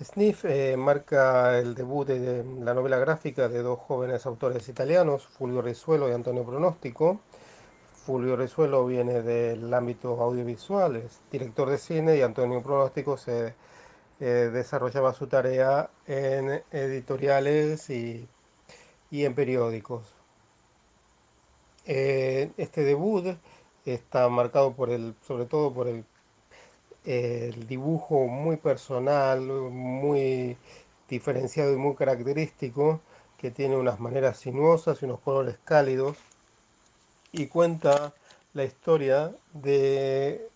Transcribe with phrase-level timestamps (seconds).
[0.00, 5.60] Sniff eh, marca el debut de la novela gráfica de dos jóvenes autores italianos, Fulvio
[5.60, 7.20] Rizuelo y Antonio Pronóstico.
[8.06, 13.54] Fulvio Rizuelo viene del ámbito audiovisual, es director de cine y Antonio Pronóstico se
[14.20, 18.28] eh, desarrollaba su tarea en editoriales y,
[19.10, 20.14] en periódicos.
[21.86, 23.36] Eh, este debut
[23.84, 26.04] está marcado por el, sobre todo por el
[27.08, 30.58] el dibujo muy personal, muy
[31.08, 33.00] diferenciado y muy característico,
[33.38, 36.18] que tiene unas maneras sinuosas y unos colores cálidos,
[37.32, 38.12] y cuenta
[38.52, 40.48] la historia de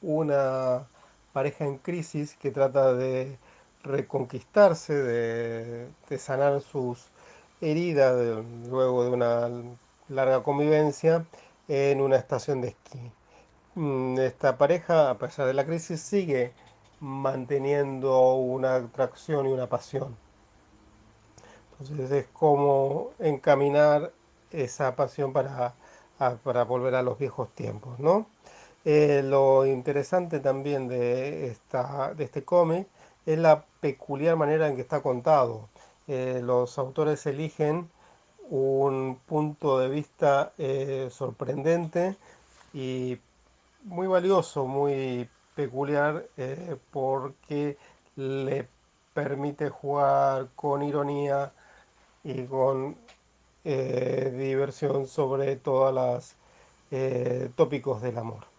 [0.00, 0.86] una
[1.34, 3.36] pareja en crisis que trata de
[3.82, 7.08] reconquistarse, de, sanar sus
[7.60, 9.50] heridas luego de una
[10.08, 11.26] larga convivencia
[11.68, 13.12] en una estación de esquí.
[13.74, 16.52] Mm, esta pareja, a pesar de la crisis, sigue
[17.00, 20.16] manteniendo una atracción y una pasión.
[21.80, 24.12] Entonces es como encaminar
[24.50, 25.74] esa pasión para,
[26.44, 28.26] para volver a los viejos tiempos, ¿no?
[28.84, 32.88] Eh, lo interesante también de, esta, de este cómic
[33.26, 35.68] es la peculiar manera en que está contado.
[36.08, 37.90] Eh, los autores eligen
[38.50, 42.16] un punto de vista eh, sorprendente
[42.74, 43.18] y
[43.84, 47.76] muy valioso, muy peculiar, eh, porque
[48.16, 48.68] le
[49.14, 51.52] permite jugar con ironía
[52.24, 52.96] y con
[53.64, 56.34] eh, diversión sobre todos los
[56.90, 58.51] eh, tópicos del amor.